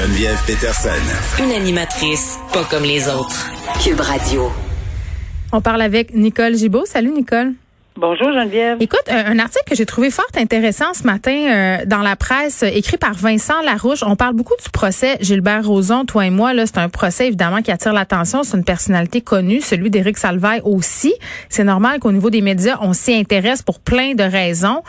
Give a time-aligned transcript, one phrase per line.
[0.00, 0.88] Geneviève Peterson.
[1.44, 3.50] Une animatrice pas comme les autres.
[3.84, 4.50] Cube Radio.
[5.52, 6.86] On parle avec Nicole Gibault.
[6.86, 7.52] Salut Nicole.
[8.00, 8.78] Bonjour Geneviève.
[8.80, 12.70] Écoute, un, article que j'ai trouvé fort intéressant ce matin euh, dans la presse, euh,
[12.72, 14.02] écrit par Vincent Larouche.
[14.02, 16.54] On parle beaucoup du procès Gilbert Rozon, toi et moi.
[16.54, 18.42] Là, c'est un procès évidemment qui attire l'attention.
[18.42, 21.12] C'est une personnalité connue, celui d'Éric Salvaille aussi.
[21.50, 24.82] C'est normal qu'au niveau des médias, on s'y intéresse pour plein de raisons.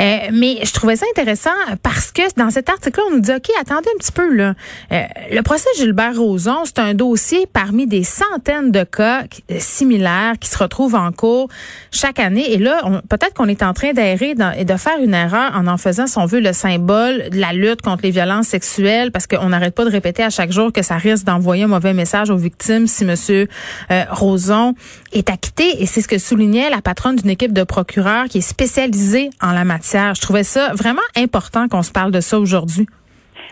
[0.00, 1.50] Euh, mais je trouvais ça intéressant
[1.84, 4.54] parce que dans cet article-là, on nous dit ok, attendez un petit peu là.
[4.90, 9.22] Euh, le procès Gilbert Rozon, c'est un dossier parmi des centaines de cas
[9.56, 11.48] similaires qui se retrouvent en cours
[11.92, 12.55] chaque année.
[12.56, 15.76] Et là, peut-être qu'on est en train d'aérer et de faire une erreur en en
[15.76, 19.50] faisant, si on veut, le symbole de la lutte contre les violences sexuelles, parce qu'on
[19.50, 22.38] n'arrête pas de répéter à chaque jour que ça risque d'envoyer un mauvais message aux
[22.38, 23.46] victimes si Monsieur
[23.90, 24.72] euh, Roson
[25.12, 25.82] est acquitté.
[25.82, 29.52] Et c'est ce que soulignait la patronne d'une équipe de procureurs qui est spécialisée en
[29.52, 30.14] la matière.
[30.14, 32.86] Je trouvais ça vraiment important qu'on se parle de ça aujourd'hui.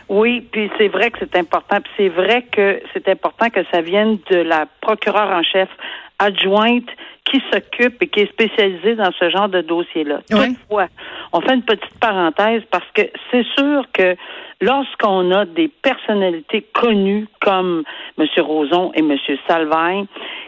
[0.09, 3.83] Oui, puis c'est vrai que c'est important, puis c'est vrai que c'est important que ça
[3.83, 5.69] vienne de la procureure en chef
[6.19, 6.89] adjointe
[7.25, 10.20] qui s'occupe et qui est spécialisée dans ce genre de dossier-là.
[10.29, 10.89] Toutefois,
[11.33, 14.15] on fait une petite parenthèse parce que c'est sûr que
[14.61, 17.83] lorsqu'on a des personnalités connues comme
[18.19, 18.27] M.
[18.39, 19.17] Roson et M.
[19.48, 20.05] Salvain,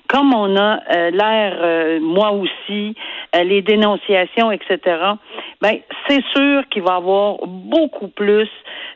[0.09, 2.95] comme on a euh, l'air, euh, moi aussi,
[3.35, 4.79] euh, les dénonciations, etc.,
[5.61, 5.79] ben,
[6.09, 8.49] c'est sûr qu'il va y avoir beaucoup plus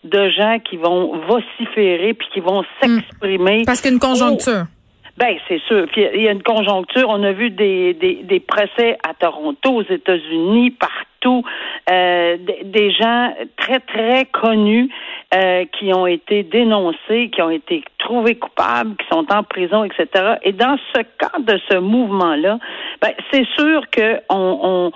[0.04, 2.66] de gens qui vont vociférer puis qui vont hmm.
[3.00, 3.62] s'exprimer.
[3.66, 4.66] Parce qu'une conjoncture.
[5.20, 5.86] Ben, c'est sûr.
[5.92, 7.10] Puis il y a une conjoncture.
[7.10, 11.44] On a vu des, des, des procès à Toronto, aux États-Unis, partout,
[11.90, 14.88] euh, des, gens très, très connus
[15.34, 20.36] euh, qui ont été dénoncés, qui ont été trouvés coupables, qui sont en prison, etc.
[20.42, 22.58] Et dans ce cadre de ce mouvement-là,
[23.02, 24.92] ben, c'est sûr qu'on on, on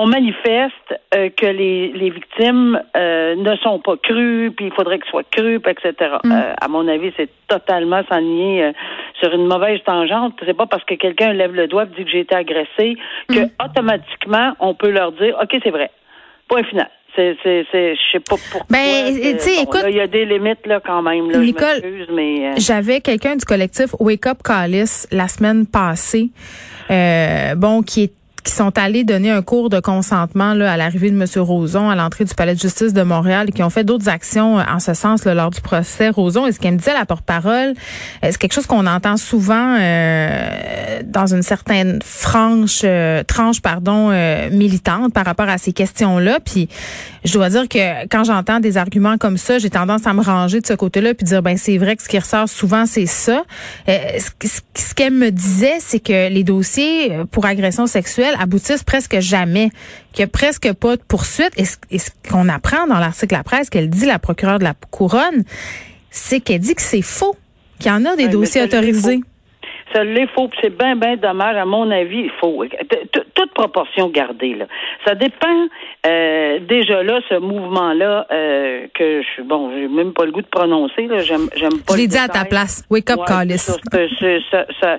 [0.00, 0.72] manifeste
[1.14, 5.24] euh, que les, les victimes euh, ne sont pas crues, puis il faudrait qu'elles soient
[5.30, 6.16] crues, etc.
[6.24, 6.32] Mm.
[6.32, 8.72] Euh, à mon avis, c'est totalement s'enligner
[9.20, 10.34] sur une mauvaise tangente.
[10.44, 12.96] C'est pas parce que quelqu'un lève le doigt et dit que j'ai été agressé
[13.28, 13.50] que mm.
[13.64, 15.90] automatiquement on peut leur dire OK, c'est vrai.
[16.48, 16.88] Point final.
[17.14, 18.66] C'est, c'est, c'est, je sais pas pourquoi.
[18.70, 19.84] Ben, tu sais, écoute.
[19.86, 21.38] Il y a des limites, là, quand même, là.
[21.40, 22.58] Nicole, mais.
[22.58, 26.30] J'avais quelqu'un du collectif Wake Up Callis la semaine passée,
[26.90, 31.10] euh, bon, qui est qui sont allés donner un cours de consentement là, à l'arrivée
[31.10, 31.26] de M.
[31.36, 34.58] Roson à l'entrée du palais de justice de Montréal et qui ont fait d'autres actions
[34.58, 36.46] euh, en ce sens là, lors du procès Roson.
[36.46, 37.74] Et ce qu'elle me disait la porte-parole,
[38.24, 42.84] euh, c'est quelque chose qu'on entend souvent euh, dans une certaine franche
[43.26, 44.10] tranche pardon
[44.50, 46.40] militante par rapport à ces questions-là?
[46.44, 46.68] Puis
[47.24, 50.60] je dois dire que quand j'entends des arguments comme ça, j'ai tendance à me ranger
[50.60, 53.42] de ce côté-là puis dire ben c'est vrai que ce qui ressort souvent c'est ça.
[53.86, 59.70] ce qu'elle me disait, c'est que les dossiers pour agression sexuelle aboutissent presque jamais,
[60.12, 61.52] qu'il n'y a presque pas de poursuite.
[61.58, 61.64] Et
[61.98, 65.44] ce, qu'on apprend dans l'article La Presse, qu'elle dit, la procureure de la Couronne,
[66.10, 67.36] c'est qu'elle dit que c'est faux,
[67.78, 69.20] qu'il y en a des dossiers autorisés.
[69.92, 72.64] Ça l'est faux, c'est bien, bien dommage, à mon avis, il faut
[73.34, 74.54] toute proportion gardée.
[74.54, 74.66] Là.
[75.06, 75.68] Ça dépend
[76.06, 80.46] euh, déjà là, ce mouvement-là, euh, que je bon, j'ai même pas le goût de
[80.46, 81.94] prononcer, là, j'aime, j'aime pas.
[81.94, 82.84] Je l'ai dit à ta place.
[82.88, 83.74] Wake up, ouais, ça,
[84.50, 84.98] ça, ça,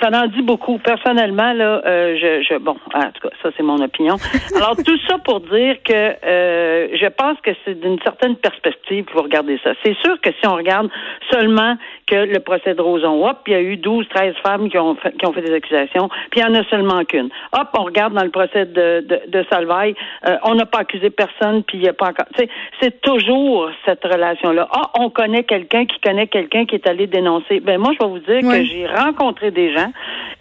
[0.00, 0.78] ça en dit beaucoup.
[0.78, 4.16] Personnellement, là, euh, je, je, bon, en tout cas, ça c'est mon opinion.
[4.56, 9.12] Alors tout ça pour dire que euh, je pense que c'est d'une certaine perspective qu'il
[9.12, 9.72] faut regarder ça.
[9.84, 10.88] C'est sûr que si on regarde
[11.30, 11.76] seulement
[12.06, 14.94] que le procès de Roson, hop, il y a eu 12, 13 femmes qui ont
[14.96, 17.30] fait, qui ont fait des accusations, puis il y en a seulement qu'une.
[17.52, 19.94] Hop, on regarde dans le procès de, de, de Salvaille,
[20.28, 22.26] euh, on n'a pas accusé personne, puis il n'y a pas encore.
[22.34, 24.68] Tu sais, c'est toujours cette relation-là.
[24.70, 27.60] Ah, on connaît quelqu'un qui connaît quelqu'un qui est allé dénoncer.
[27.60, 29.92] Ben moi, je vais vous dire que j'ai rencontré des gens.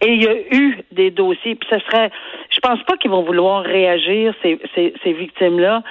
[0.02, 1.56] Et il y a eu des dossiers.
[1.56, 2.12] Puis ce serait,
[2.50, 5.84] je pense pas qu'ils vont vouloir réagir ces, ces, ces victimes-là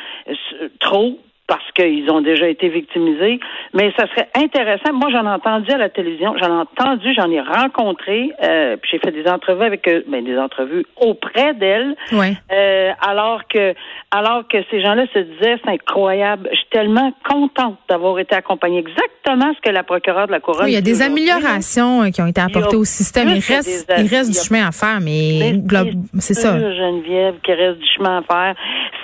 [0.80, 1.18] trop
[1.52, 3.38] parce qu'ils ont déjà été victimisés.
[3.74, 4.94] Mais ça serait intéressant.
[4.94, 8.92] Moi, j'en ai entendu à la télévision, j'en ai entendu, j'en ai rencontré, euh, puis
[8.92, 11.94] j'ai fait des entrevues avec eux, ben, des entrevues auprès d'elles.
[12.12, 12.32] Ouais.
[12.50, 13.74] Euh, alors que
[14.10, 18.78] alors que ces gens-là se disaient, c'est incroyable, je tellement contente d'avoir été accompagnée.
[18.78, 20.64] Exactement ce que la procureure de la couronne.
[20.64, 23.28] Oui, il y a des améliorations euh, qui ont été apportées au système.
[23.28, 25.54] Il reste, des- il reste du chemin à faire, mais
[26.18, 26.58] c'est ça.
[26.58, 28.54] Geneviève, qu'il reste du chemin à faire.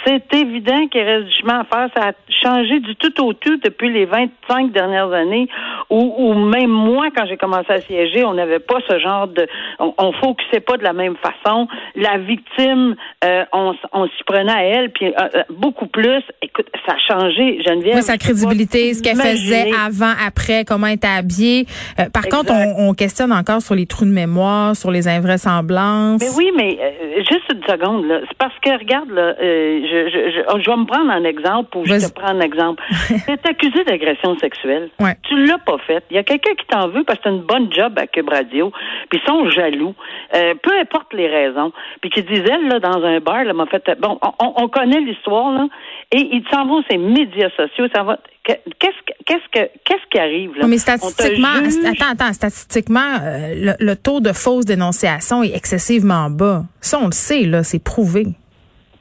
[0.07, 1.89] C'est évident qu'il reste du chemin à faire.
[1.97, 2.13] Ça a
[2.43, 5.49] changé du tout au tout depuis les 25 dernières années,
[5.91, 9.47] où, où même moi, quand j'ai commencé à siéger, on n'avait pas ce genre de...
[9.79, 11.67] On, on focusait pas de la même façon.
[11.95, 12.95] La victime,
[13.25, 13.73] euh, on,
[14.07, 16.23] s'y prenait à elle, puis euh, euh, beaucoup plus.
[16.43, 17.97] Écoute, ça a changé, Geneviève.
[17.97, 21.67] Oui, sa crédibilité, ce qu'elle faisait avant, après, comment elle était habillée.
[21.99, 22.37] Euh, par Exact.
[22.37, 26.21] contre, on, on questionne encore sur les trous de mémoire, sur les invraisemblances.
[26.21, 28.21] Mais oui, mais euh, juste une seconde, là.
[28.29, 31.25] C'est parce que, regarde, là, euh, je, je, je, oh, je vais me prendre un
[31.25, 32.83] exemple ou je te prends un exemple.
[33.27, 34.91] T'es accusé d'agression sexuelle.
[35.01, 35.15] Ouais.
[35.29, 36.05] Tu l'as pas fait.
[36.11, 38.29] Il y a quelqu'un qui t'en veut parce que t'as une bonne job à Cube
[38.29, 38.71] Radio,
[39.11, 39.95] puis ils sont jaloux.
[40.35, 41.73] Euh, peu importe les raisons.
[42.01, 45.01] Puis qui disent, elle, là, dans un bar, là, m'a fait, bon, on, on connaît
[45.01, 45.67] l'histoire, là,
[46.13, 50.11] et ils s'en vont ces médias sociaux, ça va, que- qu'est-ce que, qu'est-ce que, qu'est-ce
[50.11, 50.65] qui arrive, là?
[50.65, 51.49] Oui, mais statistiquement,
[51.87, 56.65] attends, attends, statistiquement, euh, le, le taux de fausse dénonciation est excessivement bas.
[56.81, 58.27] Ça, on le sait, là, c'est prouvé.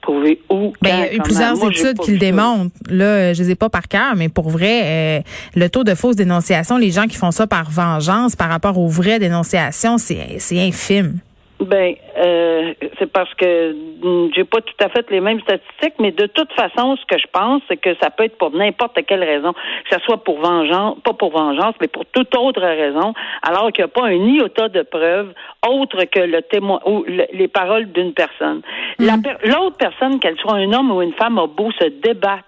[0.01, 2.75] Prouver où, Ben, il y a eu plusieurs Moi, études qui le démontrent.
[2.89, 5.19] Là, euh, je les ai pas par cœur, mais pour vrai, euh,
[5.55, 8.87] le taux de fausse dénonciation, les gens qui font ça par vengeance par rapport aux
[8.87, 11.19] vraies dénonciations, c'est c'est infime.
[11.59, 16.11] Ben, euh, c'est parce que mm, j'ai pas tout à fait les mêmes statistiques, mais
[16.11, 19.23] de toute façon, ce que je pense, c'est que ça peut être pour n'importe quelle
[19.23, 23.71] raison, que ce soit pour vengeance, pas pour vengeance, mais pour toute autre raison, alors
[23.71, 25.33] qu'il n'y a pas un iota de preuve
[25.67, 28.61] autre que le témoin ou le- les paroles d'une personne.
[28.99, 32.43] La per- L'autre personne, qu'elle soit un homme ou une femme, a beau se débattre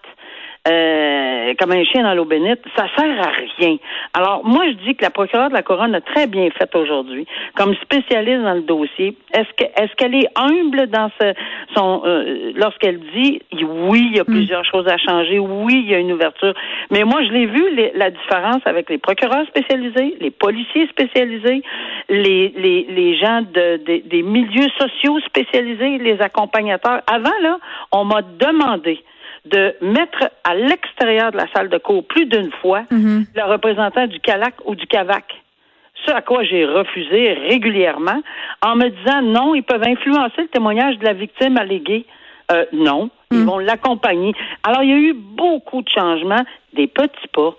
[0.68, 3.78] euh, comme un chien dans l'eau bénite, ça sert à rien.
[4.14, 7.26] Alors, moi, je dis que la procureure de la Couronne a très bien fait aujourd'hui,
[7.56, 9.16] comme spécialiste dans le dossier.
[9.34, 11.34] Est-ce que est-ce qu'elle est humble dans ce,
[11.76, 15.96] son euh, lorsqu'elle dit oui, il y a plusieurs choses à changer, oui, il y
[15.96, 16.54] a une ouverture.
[16.92, 21.64] Mais moi, je l'ai vu les- la différence avec les procureurs spécialisés, les policiers spécialisés,
[22.10, 27.02] les les, les gens de, des- des milieux sociaux spécialisés, les accompagnateurs.
[27.08, 27.58] Avant là,
[27.92, 29.02] on m'a demandé
[29.45, 34.19] de mettre à l'extérieur de la salle de cours plus d'une fois le représentant du
[34.19, 35.25] CALAC ou du CAVAC.
[36.06, 38.21] Ce à quoi j'ai refusé régulièrement
[38.65, 42.06] en me disant non, ils peuvent influencer le témoignage de la victime alléguée.
[42.51, 44.33] Euh, non, ils vont l'accompagner.
[44.63, 46.44] Alors, il y a eu beaucoup de changements,
[46.74, 47.56] des petits pas.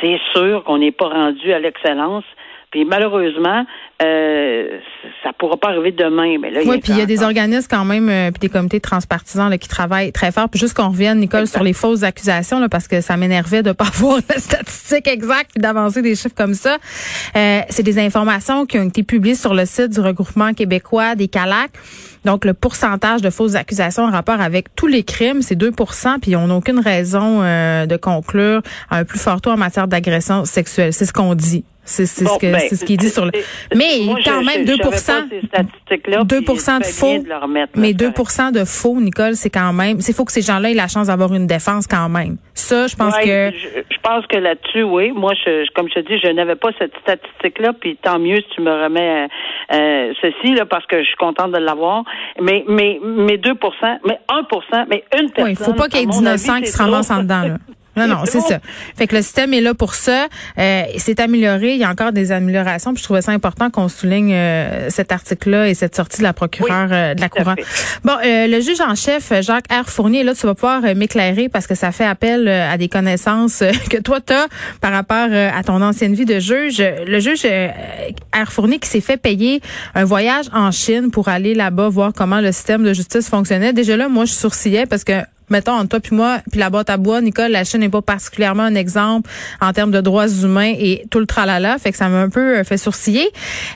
[0.00, 2.24] C'est sûr qu'on n'est pas rendu à l'excellence.
[2.72, 3.66] Puis malheureusement,
[4.02, 4.78] euh,
[5.22, 6.36] ça pourra pas arriver demain.
[6.40, 8.80] Mais là, Oui, puis il y a des organismes quand même, euh, puis des comités
[8.80, 10.48] transpartisans là, qui travaillent très fort.
[10.48, 11.56] Puis juste qu'on revienne, Nicole, Exact.
[11.56, 15.50] sur les fausses accusations, là, parce que ça m'énervait de pas avoir la statistique exacte
[15.54, 16.78] puis d'avancer des chiffres comme ça.
[17.36, 21.28] Euh, c'est des informations qui ont été publiées sur le site du regroupement québécois des
[21.28, 21.72] CALAC.
[22.24, 26.36] Donc, le pourcentage de fausses accusations en rapport avec tous les crimes, c'est 2% puis
[26.36, 30.46] on n'a aucune raison euh, de conclure à un plus fort taux en matière d'agression
[30.46, 30.94] sexuelle.
[30.94, 31.64] C'est ce qu'on dit.
[31.84, 33.32] C'est c'est Bon, ce ben, ce qui est dit sur le.
[33.74, 34.96] Mais moi, quand je- même je- 2 j'avais pas
[35.28, 36.44] ces statistiques-là, 2 puis
[36.78, 37.18] de faux.
[37.18, 38.16] de remettre, mais là, 2 correct.
[38.52, 40.00] de faux, Nicole, c'est quand même.
[40.00, 42.36] C'est faut que ces gens-là aient la chance d'avoir une défense quand même.
[42.54, 43.56] Ça, je pense Ouais, que.
[43.58, 45.10] je, je pense que là-dessus, oui.
[45.10, 48.46] Moi, je, comme je te dis, je n'avais pas cette statistique-là, puis tant mieux si
[48.54, 52.04] tu me remets euh, euh, ceci, là, parce que je suis contente de l'avoir.
[52.40, 53.54] Mais, mais, mais 2
[54.06, 55.44] mais 1 mais une personne.
[55.50, 57.56] Oui, faut pas qu'il y ait d'innocents qui se ramassent en dedans, là.
[57.96, 58.58] Non, non, c'est ça.
[58.96, 60.28] Fait que le système est là pour ça.
[60.58, 61.72] Euh, c'est amélioré.
[61.72, 62.94] Il y a encore des améliorations.
[62.94, 66.32] Puis je trouvais ça important qu'on souligne euh, cet article-là et cette sortie de la
[66.32, 67.56] procureure Oui, euh, de la couronne.
[68.04, 69.88] Bon, euh, le juge en chef, Jacques R.
[69.88, 73.62] Fournier, là, tu vas pouvoir euh, m'éclairer parce que ça fait appel à des connaissances
[73.90, 74.46] que toi, tu as
[74.80, 76.82] par rapport à ton ancienne vie de juge.
[77.06, 78.50] Le juge R.
[78.50, 79.60] Fournier qui s'est fait payer
[79.94, 83.72] un voyage en Chine pour aller là-bas voir comment le système de justice fonctionnait.
[83.72, 85.12] Déjà là, moi, je sourcillais parce que
[85.52, 88.02] mettons, entre toi puis moi, puis la boîte à bois, Nicole, la Chine n'est pas
[88.02, 89.30] particulièrement un exemple
[89.60, 92.58] en termes de droits humains et tout le tralala, fait que ça m'a un peu
[92.58, 93.28] euh, fait sourciller.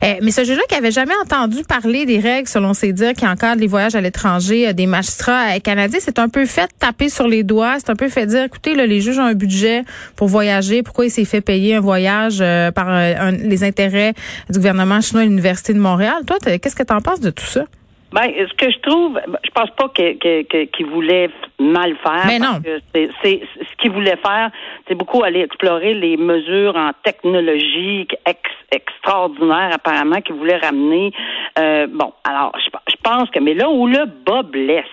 [0.02, 3.26] Euh, mais ce juge-là qui avait jamais entendu parler des règles, selon ses dires, qui
[3.26, 7.28] encadrent les voyages à l'étranger euh, des magistrats canadiens, c'est un peu fait taper sur
[7.28, 9.84] les doigts, c'est un peu fait dire, écoutez, là, les juges ont un budget
[10.16, 12.42] pour voyager, pourquoi il s'est fait payer un voyage
[12.74, 12.88] par
[13.30, 14.14] les intérêts
[14.50, 16.16] du gouvernement chinois à l'Université de Montréal?
[16.26, 17.64] Toi, qu'est-ce que tu en penses de tout ça?
[18.12, 22.24] Ben, ce que je trouve, je pense pas que- que- que- qu'il voulait mal faire.
[22.26, 22.60] Mais non.
[22.94, 24.50] c'est, ce qu'il voulait faire,
[24.86, 31.12] c'est beaucoup aller explorer les mesures en technologie ex- extraordinaires, apparemment, qu'il voulait ramener.
[31.58, 34.84] Euh, bon, alors, je, je pense que, mais là où le bas blesse,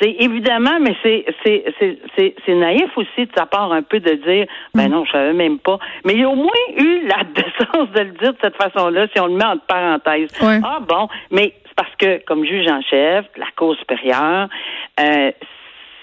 [0.00, 3.98] c'est évidemment, mais c'est c'est c'est c'est c'est naïf aussi de sa part un peu
[3.98, 5.78] de dire ben non, je savais même pas.
[6.04, 9.08] Mais il y a au moins eu la décence de le dire de cette façon-là,
[9.12, 10.30] si on le met entre parenthèses.
[10.64, 14.48] Ah bon, mais parce que comme juge en chef, la Cour supérieure,
[14.98, 15.30] euh,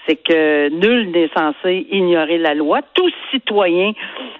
[0.06, 2.80] c'est que nul n'est censé ignorer la loi.
[2.94, 3.92] Tout citoyen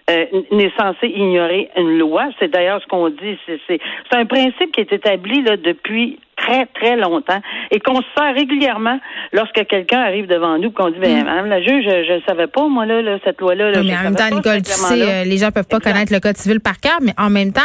[0.08, 2.28] euh, n'est censé ignorer une loi.
[2.38, 3.38] C'est d'ailleurs ce qu'on dit.
[3.66, 3.80] C'est
[4.12, 7.40] un principe qui est établi là, depuis très, très longtemps
[7.70, 8.98] et qu'on se sert régulièrement
[9.32, 11.24] lorsque quelqu'un arrive devant nous qu'on dit, ben, mm.
[11.24, 13.82] Madame la juge, je ne savais pas, moi, là, cette loi-là.
[13.82, 16.36] mais en même temps, Nicole, tu sais, euh, les gens peuvent pas connaître le Code
[16.36, 17.62] civil par cœur, mais en même temps,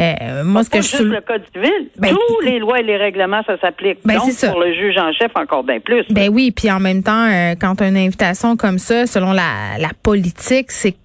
[0.00, 0.88] euh, moi, ce que je...
[0.88, 3.98] Juste le Code civil, ben, tous les lois et les règlements, ça s'applique.
[4.04, 6.04] Ben, Donc, pour le juge en chef, encore bien plus.
[6.10, 9.32] Ben oui, puis en même temps, euh, quand tu as une invitation comme ça, selon
[9.32, 10.96] la, la politique, c'est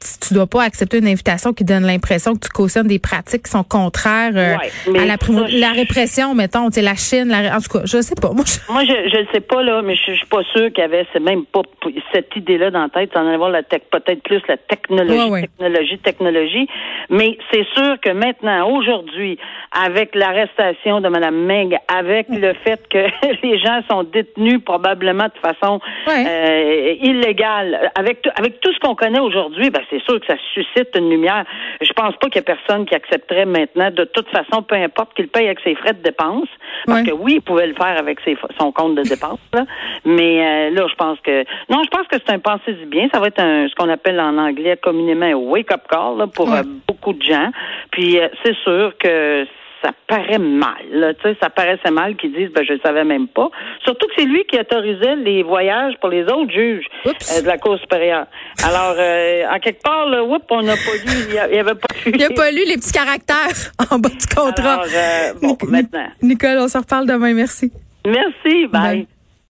[0.00, 3.50] tu dois pas accepter une invitation qui donne l'impression que tu cautionnes des pratiques qui
[3.50, 4.56] sont contraires euh,
[4.98, 5.16] à la,
[5.50, 8.30] la répression, mettons, tu la Chine, la, en tout cas, je sais pas.
[8.32, 11.06] Moi, je, moi, je, sais pas là, mais je, suis pas sûre qu'il y avait
[11.20, 11.62] même pas
[12.12, 13.16] cette idée-là dans la tête.
[13.16, 16.68] en avoir la peut-être plus la technologie, technologie, technologie.
[17.10, 19.38] Mais c'est sûr que maintenant, aujourd'hui,
[19.72, 23.06] avec l'arrestation de Mme Meng, avec le fait que
[23.42, 29.20] les gens sont détenus probablement de façon euh, illégale, avec avec tout ce qu'on connaît
[29.20, 31.44] aujourd'hui, ben c'est sûr que ça suscite une lumière.
[31.80, 35.14] Je pense pas qu'il y ait personne qui accepterait maintenant, de toute façon, peu importe
[35.14, 36.48] qu'il paye avec ses frais de dépenses,
[36.86, 39.40] parce que oui, il pouvait le faire avec ses, son compte de dépenses,
[40.04, 43.08] mais euh, là, je pense que non, je pense que c'est un pensée du bien.
[43.12, 46.62] Ça va être un, ce qu'on appelle en anglais communément un wake-up call pour euh,
[46.86, 47.50] beaucoup de gens.
[47.90, 49.46] Puis euh, c'est sûr que
[49.86, 50.84] ça paraît mal.
[50.90, 53.50] Là, ça paraissait mal qu'ils disent ben je ne savais même pas.
[53.84, 57.58] Surtout que c'est lui qui autorisait les voyages pour les autres juges euh, de la
[57.58, 58.26] Cour supérieure.
[58.64, 62.12] Alors, euh, en quelque part, là, on n'a pas lu, il n'y avait pas lu.
[62.14, 64.74] Il n'a pas lu les petits caractères en bas du contrat.
[64.74, 66.08] Alors, euh, bon, maintenant.
[66.22, 67.34] Nicole, on se reparle demain.
[67.34, 67.70] Merci.
[68.04, 68.66] Merci.
[68.68, 69.06] bye.